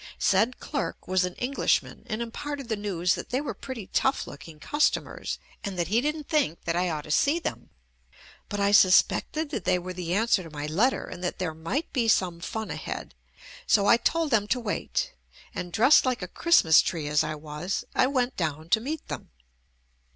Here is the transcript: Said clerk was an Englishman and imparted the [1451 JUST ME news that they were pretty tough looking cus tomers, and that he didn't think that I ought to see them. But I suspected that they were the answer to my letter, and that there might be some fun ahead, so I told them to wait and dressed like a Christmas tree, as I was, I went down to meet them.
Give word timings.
Said 0.17 0.59
clerk 0.59 1.07
was 1.07 1.25
an 1.25 1.35
Englishman 1.35 2.07
and 2.09 2.23
imparted 2.23 2.69
the 2.69 2.75
[1451 2.75 2.85
JUST 2.87 2.95
ME 2.97 3.01
news 3.03 3.13
that 3.13 3.29
they 3.29 3.39
were 3.39 3.53
pretty 3.53 3.85
tough 3.93 4.25
looking 4.25 4.59
cus 4.59 4.89
tomers, 4.89 5.37
and 5.63 5.77
that 5.77 5.89
he 5.89 6.01
didn't 6.01 6.27
think 6.27 6.63
that 6.65 6.75
I 6.75 6.89
ought 6.89 7.03
to 7.03 7.11
see 7.11 7.37
them. 7.37 7.69
But 8.49 8.59
I 8.59 8.71
suspected 8.71 9.51
that 9.51 9.65
they 9.65 9.77
were 9.77 9.93
the 9.93 10.15
answer 10.15 10.41
to 10.41 10.49
my 10.49 10.65
letter, 10.65 11.03
and 11.05 11.23
that 11.23 11.37
there 11.37 11.53
might 11.53 11.93
be 11.93 12.07
some 12.07 12.39
fun 12.39 12.71
ahead, 12.71 13.13
so 13.67 13.85
I 13.85 13.97
told 13.97 14.31
them 14.31 14.47
to 14.47 14.59
wait 14.59 15.13
and 15.53 15.71
dressed 15.71 16.03
like 16.03 16.23
a 16.23 16.27
Christmas 16.27 16.81
tree, 16.81 17.07
as 17.07 17.23
I 17.23 17.35
was, 17.35 17.83
I 17.93 18.07
went 18.07 18.35
down 18.35 18.69
to 18.69 18.79
meet 18.79 19.07
them. 19.07 19.29